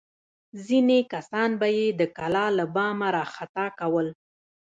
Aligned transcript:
ځینې 0.65 0.99
کسان 1.13 1.49
به 1.59 1.67
یې 1.77 1.87
د 1.99 2.01
کلا 2.17 2.45
له 2.57 2.65
بامه 2.75 3.07
راخطا 3.17 3.65
کول. 3.79 4.07